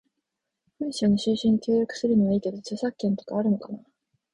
[0.79, 3.77] 文章の収集に協力するのはいいけど、著作権とかあるのかな？